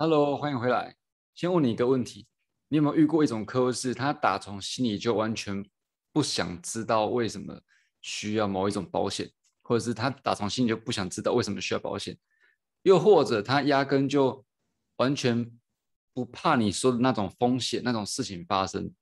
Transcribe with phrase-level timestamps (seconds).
[0.00, 0.94] Hello，欢迎回来。
[1.34, 2.28] 先问你一个问题，
[2.68, 5.68] 你有没有遇过一种客户是，他打从心里就完全
[6.12, 7.60] 不想知道为什么
[8.00, 9.28] 需要某一种保险，
[9.60, 12.16] 或者是他打从心里就不想知道为什么需要保险，
[12.82, 14.46] 又或者他压根就
[14.98, 15.50] 完全
[16.14, 18.94] 不怕你说的那种风险、那种事情发生？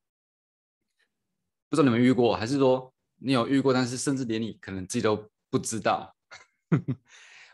[1.68, 6.16] 不知道你们遇过，还是说你有遇过，但是甚至连你可能自己都不知道？
[6.72, 6.78] 我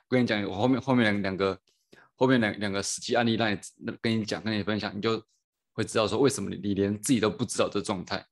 [0.08, 1.60] 跟你讲，我后面后面两两个。
[2.16, 3.58] 后面两两个实际案例让你
[4.00, 5.20] 跟你讲，跟你分享，你就
[5.72, 8.24] 会知道说为什么你你连自己都不知道这状态。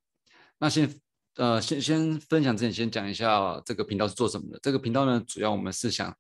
[0.59, 0.95] 那先
[1.37, 4.59] 呃先先分享之前，先讲一下这个频道是做什么的。
[4.63, 6.17] 这个频道呢，主要我们是想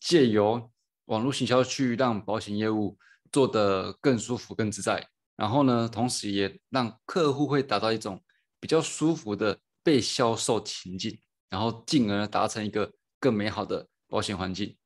[0.00, 0.70] 借由
[1.04, 2.98] 网络行销去让保险业务
[3.30, 5.06] 做得更舒服、更自在。
[5.36, 8.22] 然后呢，同时也让客户会达到一种
[8.58, 14.76] 比较舒服的被销售情境，然后进而达成一个更美好的保险环境。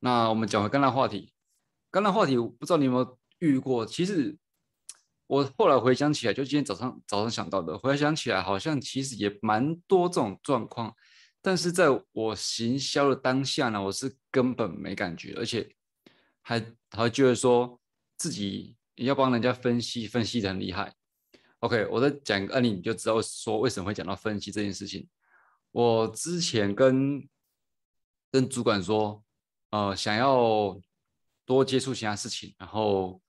[0.00, 1.33] 那我们讲回刚才话题。
[1.94, 3.86] 刚刚话题，我不知道你有没有遇过。
[3.86, 4.36] 其实
[5.28, 10.92] 我后来回想起来，就今天早上早上想到的，回想起来好像其实也蛮多这种状况。
[11.40, 15.72] 但是在我行销的当下呢，我是根本没感觉，而且
[16.42, 17.80] 还还觉得说
[18.18, 20.92] 自己要帮人家分析，分析的很厉害。
[21.60, 25.08] OK，我再讲一个案例，你就知道说为什么会讲到分析这件事情。
[25.70, 27.24] 我之前跟
[28.32, 29.22] 跟主管说，
[29.70, 30.76] 呃，想要。
[31.46, 33.20] 多接触其他事情，然后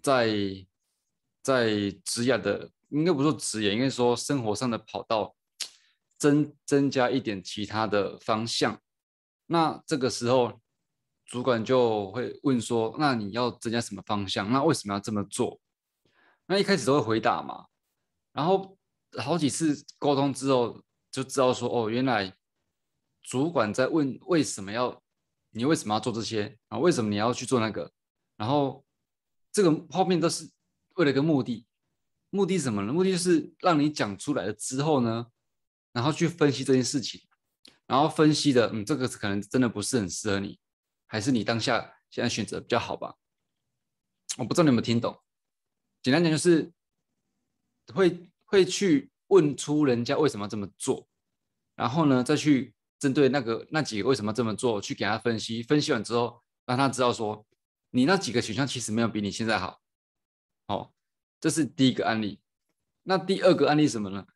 [0.00, 0.28] 在
[1.42, 5.34] 在职业的，应该不说职业，应该说生活上的跑道
[6.16, 8.80] 增增加一点其他的方向。
[9.46, 10.60] 那这个时候，
[11.24, 14.52] 主管就会问说：“那你要增加什么方向？
[14.52, 15.60] 那为什么要这么做？”
[16.46, 17.66] 那一开始都会回答嘛，
[18.32, 18.78] 然后
[19.18, 22.32] 好几次沟通之后，就知道说：“哦，原来
[23.22, 25.02] 主管在问为什么要。”
[25.58, 26.78] 你为什么要做这些啊？
[26.78, 27.92] 为什么你要去做那个？
[28.36, 28.84] 然后
[29.50, 30.48] 这个后面都是
[30.94, 31.66] 为了一个目的，
[32.30, 32.92] 目的是什么呢？
[32.92, 35.26] 目的就是让你讲出来了之后呢，
[35.92, 37.20] 然后去分析这件事情，
[37.86, 40.60] 然后分析的，嗯，这个可能真的不是很适合你，
[41.08, 43.16] 还是你当下现在选择比较好吧？
[44.38, 45.20] 我不知道你有没有听懂。
[46.00, 46.72] 简单讲就是
[47.92, 51.08] 会会去问出人家为什么这么做，
[51.74, 52.74] 然后呢再去。
[52.98, 57.46] 针对那个那几个为什么这么做，去给他分析，分析完之后，让他知道说，
[57.90, 59.80] 你那几个选项其实没有比你现在好。
[60.66, 60.92] 哦，
[61.40, 62.40] 这是第一个案例。
[63.04, 64.26] 那第二个案例什么呢？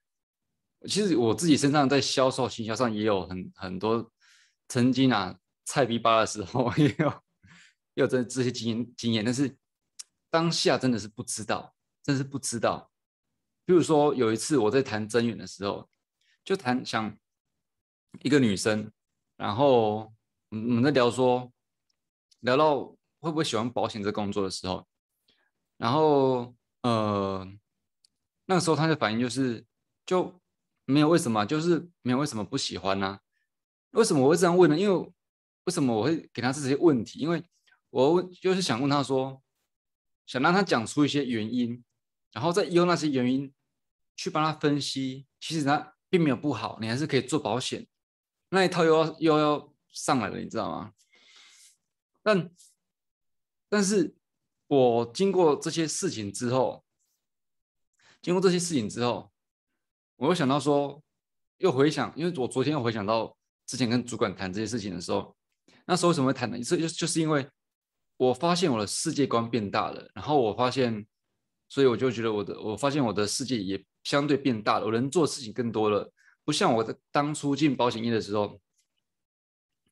[0.88, 4.10] 其实我自己身上在销售行销上也有很很多
[4.68, 7.08] 曾经啊菜逼巴的时候，也有
[7.94, 9.56] 也有这这些经验经验，但是
[10.30, 12.90] 当下真的是不知道，真是不知道。
[13.64, 15.88] 比如说有一次我在谈增援的时候，
[16.44, 17.16] 就谈想。
[18.20, 18.92] 一个女生，
[19.36, 20.12] 然后
[20.50, 21.50] 我们在聊说，
[22.40, 22.84] 聊到
[23.20, 24.86] 会不会喜欢保险这工作的时候，
[25.76, 27.46] 然后呃，
[28.46, 29.64] 那个时候她的反应就是
[30.04, 30.40] 就
[30.84, 33.20] 没有为什么，就是没有为什么不喜欢呢？
[33.92, 34.78] 为什么我会这样问呢？
[34.78, 35.12] 因为
[35.64, 37.18] 为什么我会给她这些问题？
[37.18, 37.42] 因为
[37.90, 39.42] 我就是想问她说，
[40.26, 41.82] 想让她讲出一些原因，
[42.32, 43.52] 然后再用那些原因
[44.16, 47.86] 去帮她分析，其实她并没有不好，你还是可以做保险。
[48.54, 50.92] 那一套又要又要上来了，你知道吗？
[52.22, 52.50] 但
[53.70, 54.14] 但是
[54.66, 56.84] 我经过这些事情之后，
[58.20, 59.32] 经过这些事情之后，
[60.16, 61.02] 我又想到说，
[61.56, 65.34] 又回想，因为我昨天又回想到之前跟主管谈这些事情的时候，
[65.86, 66.62] 那时候为什么会谈呢？
[66.62, 67.48] 就就是因为
[68.18, 71.06] 我发现我的世界观变大了，然后我发现，
[71.70, 76.12] 所以我就觉得我的，我发现我的世界也相对变大了，我能做的事情更多了。
[76.44, 78.60] 不像我在当初进保险业的时候，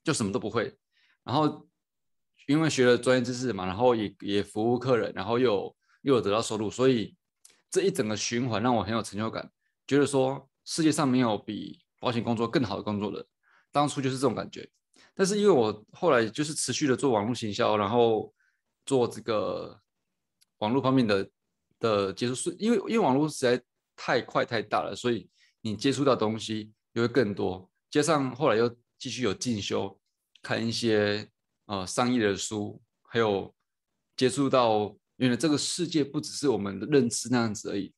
[0.02, 0.76] 就什么都不会，
[1.22, 1.68] 然后
[2.46, 7.14] 因为学了专业知识嘛，然后也也服务客人，然后又又有得到收入，所以
[7.70, 9.48] 这一整个循环让我很有成就感，
[9.86, 13.24] 觉得说世界上没有比保险工作更好的工作了。
[13.70, 14.68] 当初就是这种感觉，
[15.14, 18.34] 但是因为我后来就是持续的做网络行销，然后
[18.84, 19.80] 做这个
[20.58, 21.30] 网络方面的
[21.78, 23.62] 的接触，是因为因为网络实在
[23.94, 25.30] 太快太大了，所以。
[25.62, 30.00] 你接触到东西就会更多，加上后来又继续有进修，
[30.40, 31.28] 看一些
[31.66, 33.54] 呃商业的书，还有
[34.16, 37.92] 接触到原来这个世界不只是我们的认知那样子而已，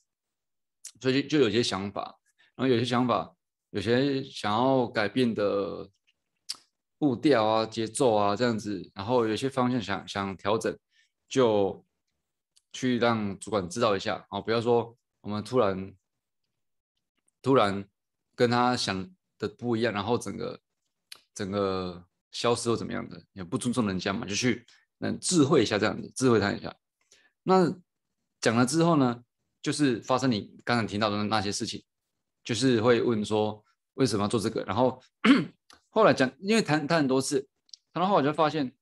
[1.00, 2.18] 所以就就有些想法，
[2.56, 3.32] 然后有些想法，
[3.70, 5.88] 有些想要改变的
[6.98, 10.76] 步调啊、节奏啊这样子，然后有些方向想想调整，
[11.28, 11.84] 就
[12.72, 14.26] 去让主管知道一下。
[14.30, 15.94] 啊，不要说我们突然。
[17.42, 17.84] 突然
[18.34, 20.60] 跟他想的不一样，然后整个
[21.34, 24.64] 整个消失或怎么样的，也不尊重人家嘛，就去
[25.00, 26.74] 嗯，智慧一下这样子，智慧他一下。
[27.42, 27.74] 那
[28.40, 29.24] 讲了之后呢，
[29.60, 31.84] 就是发生你刚才听到的那些事情，
[32.44, 33.64] 就是会问说
[33.94, 35.02] 为什么要做这个，然后
[35.90, 37.48] 后来讲，因为谈谈很多次，
[37.92, 38.72] 谈到后来就发现，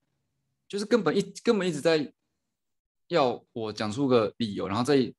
[0.68, 2.12] 就是根本一根本一直在
[3.08, 5.12] 要我讲出个理由，然后再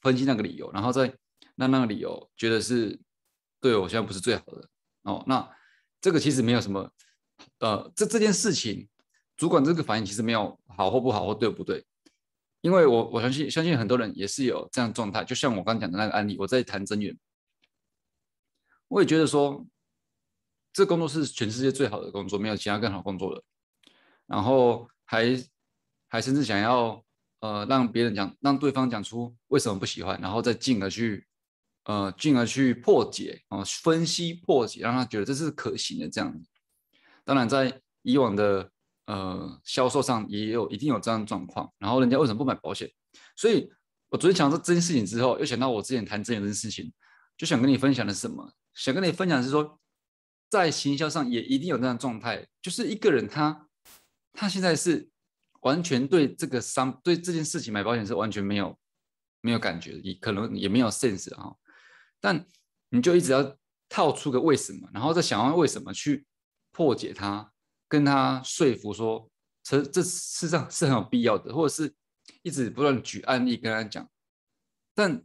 [0.00, 1.14] 分析那个理由，然后再
[1.58, 2.98] 那那个理由觉得是
[3.60, 4.68] 对我现在不是最好的
[5.02, 5.24] 哦。
[5.26, 5.46] 那
[6.00, 6.90] 这个其实没有什么，
[7.58, 8.88] 呃，这这件事情。
[9.38, 11.86] 主管这个反应其实没有好或不好或对不对，
[12.60, 17.16] 因为我我相信相信很多人也是有这样状态，就像我刚讲的那个案例，我在谈增援，
[18.88, 19.64] 我也觉得说，
[20.72, 23.44] 这工作是全世界最好的工作，没有其他更好工作的，
[24.26, 25.40] 然后还
[26.08, 27.04] 还甚至想要
[27.38, 31.27] 呃让别人讲，让对方讲出为什么不喜欢，然后再进而去
[31.88, 36.32] 呃进而去破解啊分析破解，让他觉得这是可行的这样。
[37.24, 38.70] 当然在以往的。
[39.08, 42.92] 呃，销售上也有一定有这样的状况，然后人家为什么不买保险？
[43.34, 43.66] 所以
[44.10, 46.92] 我昨天讲到这件事情之后，又想到我之前谈这件事情，
[47.34, 48.52] 就想跟你分享的是什么？
[48.74, 49.80] 想跟你分享是说，
[50.50, 53.66] 在行销上也一定有这样状态，就是一个人他
[54.34, 55.08] 他现在是
[55.62, 58.78] 完全对这个商对这件事情买保险是完全没有
[59.40, 61.56] 没有感觉，也可能也没有 sense 啊，
[62.20, 62.46] 但
[62.90, 63.56] 你就一直要
[63.88, 66.26] 套出个为什么，然后再想要为什么去
[66.72, 67.52] 破解它。
[67.90, 69.30] 跟他说服说，
[69.62, 71.94] 这这事实上是很有必要的，或者是
[72.42, 74.06] 一直不断举案例跟他讲，
[74.94, 75.24] 但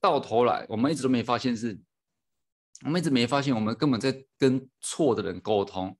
[0.00, 1.80] 到头来我们一直都没发现是，
[2.84, 5.96] 我们一直没发现我们根本在跟错的人沟通，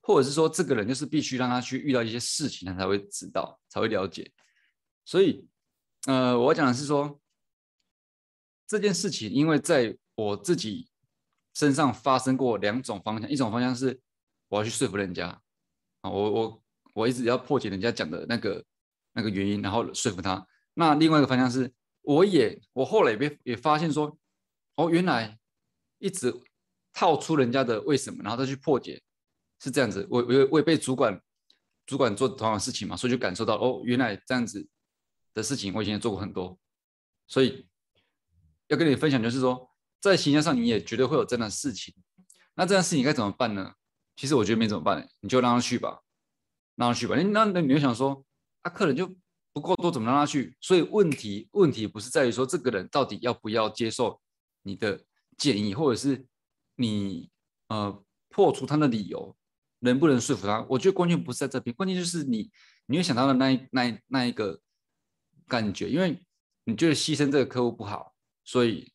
[0.00, 4.28] 或者是说这个人就是必须让他去遇到一些事情，他才会知道，才会了解。
[5.04, 5.46] 所以，
[6.08, 7.20] 呃，我讲的是说
[8.66, 10.88] 这件事情，因为在我自己
[11.54, 14.00] 身上发生过两种方向，一种方向是。
[14.48, 15.26] 我要去说服人家
[16.02, 16.62] 啊，我我
[16.94, 18.64] 我一直要破解人家讲的那个
[19.12, 20.46] 那个原因，然后说服他。
[20.74, 21.68] 那另外一个方向是，
[22.02, 24.16] 我也我后来也被也发现说，
[24.76, 25.36] 哦，原来
[25.98, 26.32] 一直
[26.92, 29.02] 套出人家的为什么，然后再去破解，
[29.58, 30.06] 是这样子。
[30.08, 31.20] 我我我也被主管
[31.86, 34.64] 主管做同样的事情嘛，所以就感受到哦，原来这样子
[35.34, 36.56] 的事情我以前也做过很多。
[37.26, 37.66] 所以
[38.68, 39.70] 要跟你分享就是说，
[40.00, 41.94] 在形象上你也绝对会有这样的事情。
[42.54, 43.74] 那这样事情该怎么办呢？
[44.16, 46.00] 其实我觉得没怎么办，你就让他去吧，
[46.74, 47.14] 让他去吧。
[47.16, 48.24] 那那你就想说，
[48.62, 49.14] 啊，客人就
[49.52, 50.56] 不够多，怎么让他去？
[50.60, 54.20] 所以问题问题不是在于说这个人到底要不要接受
[54.62, 55.04] 你的
[55.36, 56.26] 建议，或者是
[56.76, 57.30] 你
[57.68, 59.36] 呃破除他的理由，
[59.80, 60.64] 能不能说服他？
[60.68, 62.50] 我觉得关键不是在这边，关键就是你
[62.86, 64.58] 你会想到的那一那一那一个
[65.46, 66.18] 感觉，因为
[66.64, 68.14] 你觉得牺牲这个客户不好，
[68.46, 68.90] 所以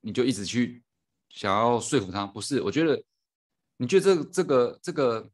[0.00, 0.82] 你就一直去
[1.28, 2.24] 想要说服他。
[2.26, 3.04] 不是，我觉得。
[3.78, 5.30] 你觉得这这个这个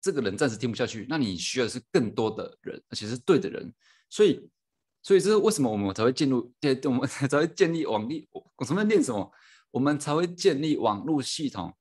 [0.00, 3.72] 这个人暂时听不下去，那你需要的是更多的人，而且是对的人。
[4.10, 4.50] 所以，
[5.00, 8.28] 所以这是为什么我们才会进入，建我们 才会建立网力。
[8.32, 9.30] 我什么练什么？
[9.70, 11.72] 我们才会建立网络系统，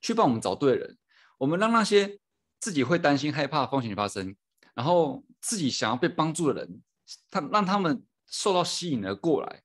[0.00, 0.98] 去帮我们找对人。
[1.38, 2.18] 我们让那些
[2.58, 4.34] 自己会担心、害怕风险发生，
[4.74, 6.82] 然后自己想要被帮助的人，
[7.30, 9.62] 他让他们受到吸引而过来，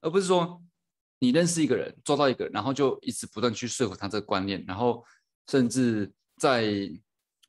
[0.00, 0.62] 而不是说。
[1.22, 5.04] 你认识一个人，抓到一个，然后就一直不断去说服他这个观念，然后
[5.48, 6.90] 甚至在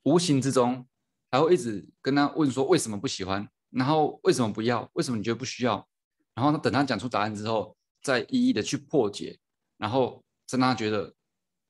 [0.02, 0.86] 无形之中
[1.30, 5.88] 还会一直跟他问说为什么不喜欢，然后为什么不要，为什么你觉得不需要，
[6.34, 9.38] 然后等他讲出答案之后，再一一的去破解，
[9.78, 11.14] 然后让他觉得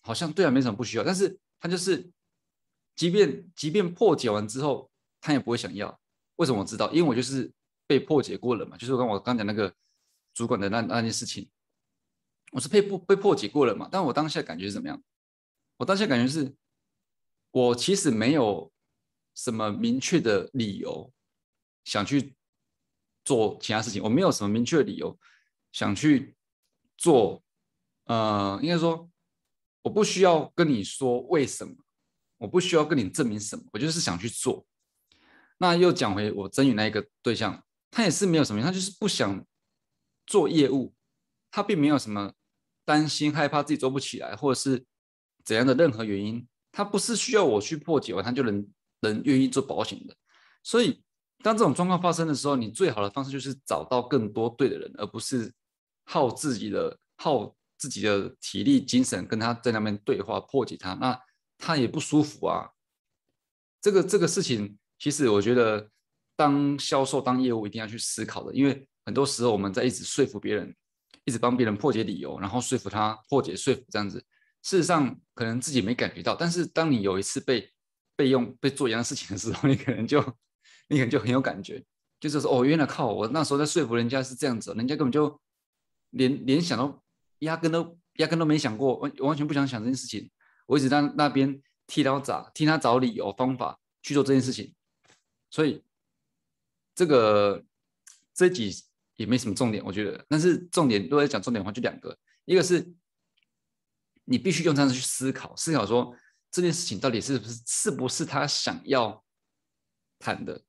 [0.01, 2.11] 好像对啊没什么不需要，但是他就是
[2.97, 5.97] 即便即便破解完之后，他也不会想要。
[6.35, 6.91] 为什么我知道？
[6.91, 7.49] 因为我就是
[7.87, 9.73] 被破解过了嘛，就是跟我刚讲那个
[10.35, 11.51] 主管的那那件事情。
[12.53, 13.89] 我是被破被破解过了嘛？
[13.91, 15.03] 但我当下感觉是怎么样？
[15.79, 16.55] 我当下感觉是，
[17.51, 18.71] 我其实没有
[19.35, 21.11] 什么明确的理由
[21.85, 22.37] 想去
[23.25, 25.19] 做其他事情，我没有什么明确的理由
[25.73, 26.37] 想去
[26.99, 27.43] 做。
[28.05, 29.09] 呃，应该说，
[29.81, 31.75] 我不需要跟你说为什么，
[32.37, 34.67] 我不需要跟你证明什么，我就是想去做。
[35.57, 39.43] 那又讲回我争取那一个对象，他也是没有什么，他就是不想
[40.27, 40.95] 做业务，
[41.51, 42.33] 他并没有什么。
[42.85, 44.85] 担心、害怕自己做不起来，或者是
[45.45, 48.69] 怎样的任何原因，他不是需要我去破解完，他就能
[49.03, 50.17] 能愿意做保险的。
[50.65, 51.01] 所以，
[51.45, 55.55] 当这种状况发生的时候，你最好的方式就是找到更多对的人，而不是
[56.07, 61.17] 耗自己的耗自己的体力、精神跟他在那边对话破解他，那
[61.59, 62.69] 他也不舒服啊。
[63.81, 65.89] 这个这个事情，其实我觉得，
[66.35, 70.75] 当销售、当业务一定要去思考的，因为很多时候我们在一直说服别人。
[71.25, 74.19] 一直帮别人破解理由，然后说服他破解说服这样子，
[74.61, 77.73] 事实上可能自己没感觉到，但是当你有一次被
[78.17, 80.21] 被用被做一样事情的时候， 你可能就
[80.89, 81.81] 你可能就很有感觉，
[82.19, 85.41] 就是说哦，原来靠我那时候在说服人家是这样子，人家根本就
[86.11, 87.01] 连连想都
[87.39, 90.29] 压根都压根都没想过，完完全不想想这件事情。
[90.67, 94.75] 我一直在那边替他找替他找理由方法去做这件事情，
[95.51, 95.85] 所以
[96.97, 97.65] 这个
[98.35, 98.75] 这几
[99.23, 100.25] 也没什么重点，我觉得。
[100.29, 102.93] 但是重点如果要讲重点的话，就两个，一个是
[104.25, 106.15] 你必须用这样子去思考，思考说
[106.51, 109.25] 这件事情到底是不是是不是他想要
[110.19, 110.63] 谈的。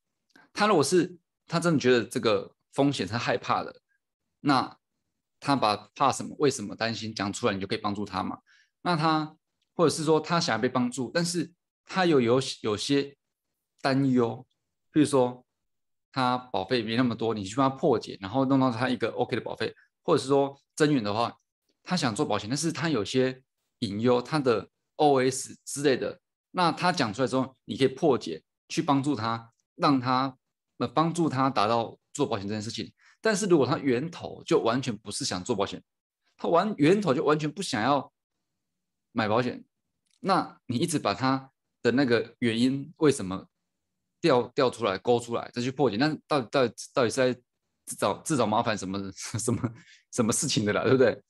[0.53, 1.17] 他如果是
[1.48, 3.81] 他真的觉得这个风险他害怕的，
[4.41, 4.77] 那
[5.39, 8.39] 他把怕什么、为什么担心讲出来，你就可以帮助他嘛。
[8.81, 9.36] 那他。
[9.75, 11.51] 或者是说他想要被帮助，但是
[11.83, 13.17] 他有有有些
[13.81, 14.45] 担忧，
[14.91, 15.43] 比如说
[16.13, 21.36] 他保费没那么多，你去帮他破解，然后弄到他一个 OK 的保费，或者是说增援的话，
[21.84, 23.43] 他想做保险，但是他有些
[23.79, 30.38] 隐忧，他的 OS 之类的，那他讲出来之后，你可以破解，去帮助他，让他
[30.77, 32.93] 呃帮助他达到做保险这件事情。
[33.20, 35.84] 但是如果他源头就完全不是想做保险，
[36.38, 38.12] 他完源头就完全不想要。
[39.15, 39.63] 买保险，
[40.22, 41.51] 那你一直把他
[41.84, 43.46] 的那个原因为什么
[44.24, 47.34] 调调出来勾出来再去破解，那到底到底到底是在
[47.86, 49.74] 自找自找麻烦什么 什么
[50.12, 51.22] 什么事情的啦，对不对？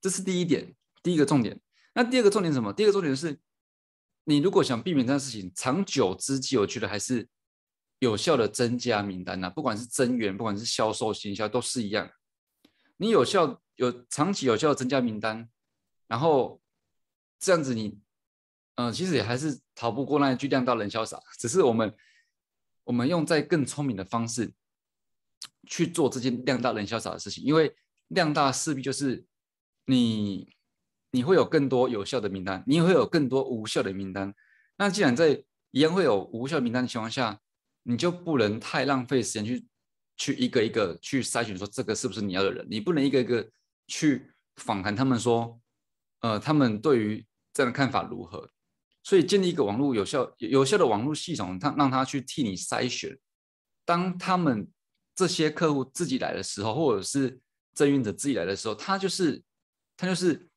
[0.00, 1.60] 这是第一点，第一个重点。
[1.94, 2.72] 那第二个重点什么？
[2.72, 3.38] 第二个重点是，
[4.24, 7.28] 你如果想避免这件事情，长久之计，我觉得还是
[7.98, 12.10] 有效的增加名单呐，不管是增援，不管是销售行销，都是一样。
[12.96, 15.48] 你有效有长期有效的增加名单，
[16.08, 16.60] 然后。
[17.40, 17.96] 这样子你，
[18.74, 21.22] 嗯，其实也还是逃不过那一句“量大人潇洒”。
[21.38, 21.94] 只是我们，
[22.88, 24.50] 我们用在更聪明的方式
[25.66, 27.44] 去做这件“量大人潇洒”的事情。
[27.44, 27.76] 因为
[28.08, 29.26] 量大势必就是
[29.84, 30.56] 你，
[31.10, 34.34] 你会有更多有效的名单，你也会有更多无效的名单。
[34.78, 37.38] 那既然在一样会有无效名单的情况下，
[37.82, 39.66] 你就不能太浪费时间去
[40.16, 42.66] 去一个一个去筛选，说这个是不是你要的人？
[42.70, 43.46] 你不能一个一个
[43.86, 45.60] 去访谈他们说，
[46.20, 48.48] 呃，他们对于这样的看法如何？
[49.08, 53.18] 所以建立一个网络有效、有效的网络系统，他让他去替你筛选。
[53.86, 54.68] 当他们
[55.14, 57.40] 这些客户自己来的时候，或者是
[57.74, 59.42] 征运者自己来的时候，他就是
[59.96, 60.50] 他就是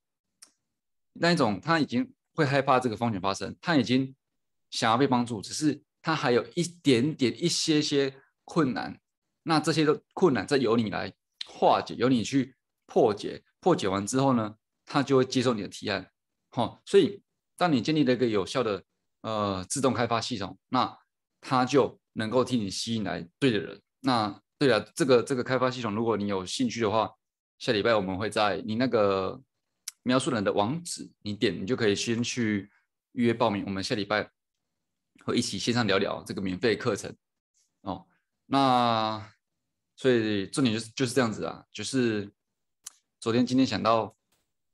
[1.13, 4.13] 那一种，他已经会害怕这个风险发生，他已经
[4.70, 9.00] 想要被帮助，只是他还有一点点、一些些困难。
[9.43, 11.13] 那这些的困难，再由你来
[11.46, 12.53] 化解，由你去
[12.86, 13.46] 破解。
[13.62, 16.12] 破解完之后呢，他就会接受你的提案。
[16.50, 17.24] 好，所以
[17.62, 18.84] 当你建立了一个有效的
[19.22, 20.98] 呃自动开发系统，那
[21.39, 23.80] 它就能够替你吸引来对的人。
[24.00, 27.13] 那对了，这个这个开发系统，如果你有兴趣的话，
[27.60, 29.39] 下礼拜我们会在你那个
[30.01, 32.68] 描述人的网址，你点你就可以先去
[33.12, 33.63] 预约报名。
[33.63, 34.32] 我们下礼拜
[35.24, 37.15] 会一起线上聊聊这个免费课程。
[37.82, 38.08] 哦，
[38.48, 39.24] 那
[39.96, 42.34] 所以重点就是就是这样子啊，就是
[43.20, 44.18] 昨天今天想到。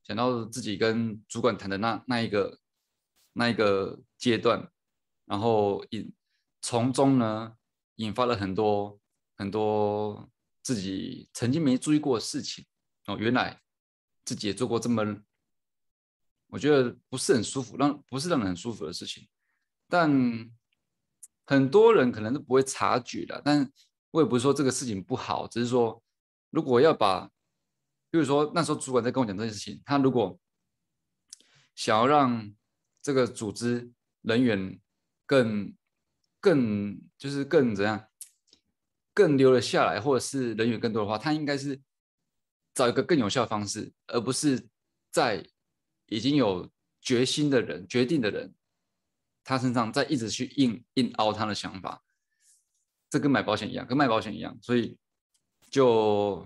[0.04, 2.58] 想到自己跟主管谈的那那一个
[3.38, 4.70] 那一个阶段，
[5.26, 6.12] 然后引
[6.62, 7.56] 从中呢
[7.96, 9.00] 引发了很多
[9.36, 10.30] 很多
[10.64, 12.66] 自己曾经没注意过的事情
[13.06, 13.62] 哦，原来
[14.26, 15.04] 自己也做过这么
[16.48, 19.28] 我觉得不是很舒服，让不是让人很舒服的事情，
[19.88, 20.10] 但
[21.46, 23.42] 很多人可能都不会察觉的。
[23.46, 23.72] 但
[24.12, 26.02] 我也不是说这个事情不好，只是说
[26.50, 27.30] 如果要把。
[28.10, 30.40] 比如说那时候主管在跟我讲这件事情，他如果
[31.76, 32.56] 想要让
[33.08, 33.90] 这个组织
[34.22, 34.78] 人员
[35.26, 35.74] 更
[36.42, 38.06] 更就是更怎样
[39.14, 41.80] 更留了下来，或者是人员更多的话，他应该是
[42.74, 44.68] 找一个更有效的方式，而不是
[45.10, 45.48] 在
[46.08, 48.54] 已经有决心的人、决定的人
[49.42, 52.04] 他身上再一直去硬硬凹他的想法。
[53.10, 54.98] 这跟买保险一样，跟卖保险一样，所以
[55.72, 56.46] 就。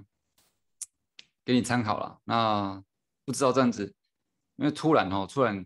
[1.44, 2.84] 给你参考了，那
[3.26, 3.96] 不知道这样子，
[4.58, 5.66] 因为突然哦，突然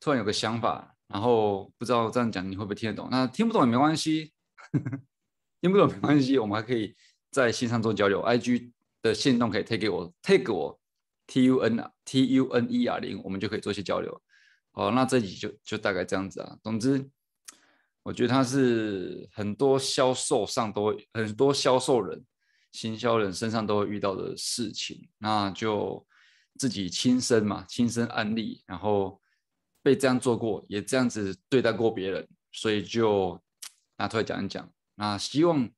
[0.00, 3.08] 突然有个想法，然后不知道这样讲你会不会听得懂？
[3.10, 4.32] 那听不懂也没关系，
[5.60, 6.94] 听不懂没关系，我们还可以
[7.30, 8.20] 在线上做交流。
[8.20, 8.72] I G
[9.02, 10.78] 的线动可以推给我，take 我
[11.26, 14.22] T U N T U N E R 零，我们就可以做一些交流。
[14.72, 16.56] 好，那这集就就大概这样子啊。
[16.62, 17.08] 总之，
[18.02, 22.24] 我觉得他是很多销售上都很多销售人。
[22.72, 26.04] 行销人身上都会遇到的事情，那就
[26.58, 29.20] 自己亲身嘛，亲身案例，然后
[29.84, 33.38] 被这样做过，也这样子对待过别人，所以就
[33.98, 34.72] 拿出来讲一讲。
[34.94, 35.68] 那希望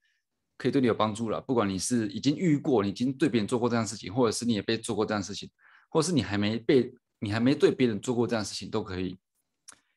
[0.57, 1.41] 可以对你有帮助了。
[1.41, 5.51] 不管你是已经遇过，你已经对别人做过这样事情，或者是你也被做过这样事情，
[5.91, 9.19] 或者是你还没被，你还没对别人做过这样事情，都可以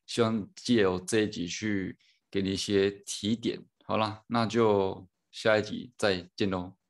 [0.08, 1.96] 希望借由这一集去
[2.32, 3.64] 给你一些提点。
[3.84, 6.79] 好了，那就下一集再见喽。